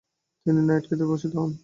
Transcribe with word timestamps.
তিনি 0.45 0.59
নাইট 0.67 0.83
খেতাবে 0.89 1.09
ভূষিত 1.09 1.33
হন। 1.37 1.51